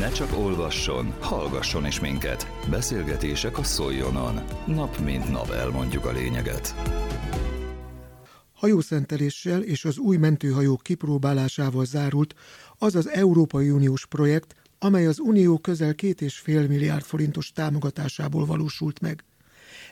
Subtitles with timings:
[0.00, 2.46] Ne csak olvasson, hallgasson is minket.
[2.70, 4.40] Beszélgetések a Szoljonon.
[4.66, 6.74] Nap mint nap elmondjuk a lényeget.
[8.52, 12.34] Hajószenteléssel és az új mentőhajók kipróbálásával zárult
[12.78, 18.46] az az Európai Uniós projekt, amely az Unió közel két és fél milliárd forintos támogatásából
[18.46, 19.24] valósult meg.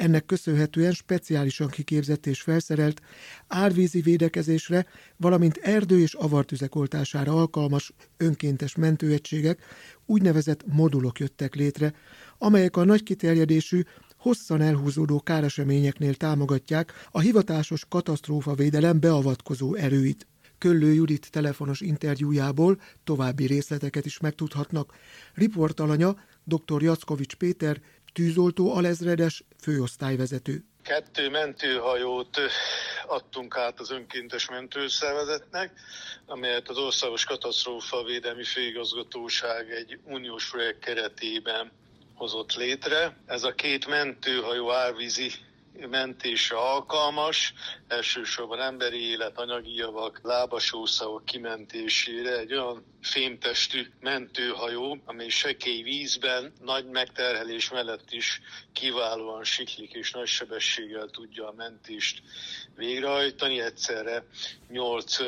[0.00, 3.00] Ennek köszönhetően speciálisan kiképzett és felszerelt
[3.46, 4.86] árvízi védekezésre,
[5.16, 9.62] valamint erdő és avartüzek oltására alkalmas önkéntes mentőegységek,
[10.06, 11.92] úgynevezett modulok jöttek létre,
[12.38, 13.82] amelyek a nagy kiterjedésű,
[14.16, 20.26] hosszan elhúzódó káreseményeknél támogatják a hivatásos katasztrófavédelem beavatkozó erőit.
[20.58, 24.94] Köllő Judit telefonos interjújából további részleteket is megtudhatnak.
[25.34, 26.82] Riportalanya dr.
[26.82, 27.80] Jackovics Péter
[28.12, 30.64] tűzoltó alezredes, főosztályvezető.
[30.82, 32.40] Kettő mentőhajót
[33.06, 35.72] adtunk át az önkéntes mentőszervezetnek,
[36.26, 41.72] amelyet az Országos Katasztrófa Védelmi Főigazgatóság egy uniós projekt keretében
[42.14, 43.16] hozott létre.
[43.26, 45.32] Ez a két mentőhajó árvízi
[45.90, 47.54] mentése alkalmas,
[47.88, 56.86] elsősorban emberi élet, anyagi javak, lábasószavak kimentésére egy olyan fémtestű mentőhajó, amely sekély vízben, nagy
[56.86, 58.40] megterhelés mellett is
[58.72, 62.22] kiválóan siklik és nagy sebességgel tudja a mentést
[62.76, 63.60] végrehajtani.
[63.60, 64.24] Egyszerre
[64.68, 65.18] nyolc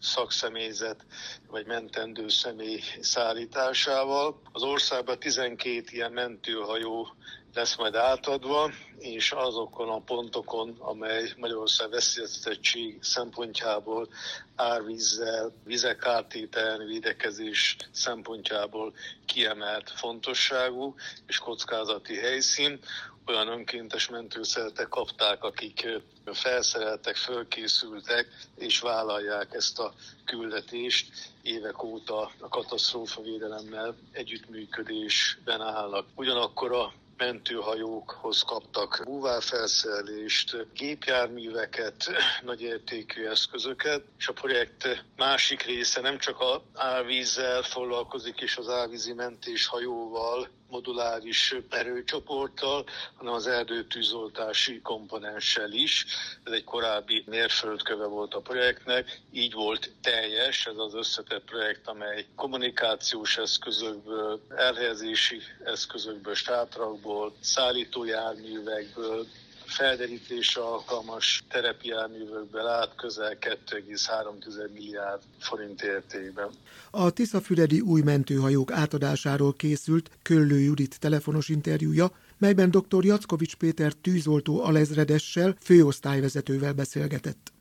[0.00, 1.04] szakszemélyzet
[1.46, 4.40] vagy mentendő személy szállításával.
[4.52, 7.08] Az országban 12 ilyen mentőhajó
[7.54, 14.08] lesz majd átadva, és azokon a pontokon, amely Magyarország veszélyeztetettség szempontjából
[14.56, 18.94] árvízzel, vizek ártételni, védekezés szempontjából
[19.26, 20.94] kiemelt fontosságú
[21.26, 22.80] és kockázati helyszín,
[23.26, 25.88] olyan önkéntes mentőszeretek kapták, akik
[26.32, 29.92] felszereltek, fölkészültek, és vállalják ezt a
[30.24, 31.30] küldetést.
[31.42, 36.06] Évek óta a katasztrófavédelemmel együttműködésben állnak.
[36.14, 36.92] Ugyanakkor a
[37.24, 42.10] mentőhajókhoz kaptak búvárfelszerelést, gépjárműveket,
[42.50, 49.12] nagyértékű eszközöket, és a projekt másik része nem csak a árvízzel foglalkozik, és az árvízi
[49.12, 52.84] mentés hajóval, moduláris erőcsoporttal,
[53.16, 56.06] hanem az erdőtűzoltási komponenssel is.
[56.44, 62.26] Ez egy korábbi mérföldköve volt a projektnek, így volt teljes ez az összetett projekt, amely
[62.36, 69.26] kommunikációs eszközökből, elhelyezési eszközökből, státrakból, szállítójárművekből,
[69.64, 76.50] felderítésre alkalmas terepjárművekből át közel 2,3 milliárd forint értékben.
[76.90, 83.04] A Tiszafüredi új mentőhajók átadásáról készült Köllő Judit telefonos interjúja, melyben dr.
[83.04, 87.52] Jackovics Péter tűzoltó alezredessel, főosztályvezetővel beszélgetett.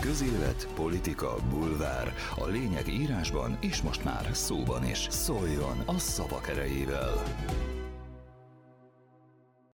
[0.00, 2.14] Közélet, politika, bulvár.
[2.36, 5.06] A lényeg írásban és most már szóban is.
[5.10, 7.24] Szóljon a szavak erejével!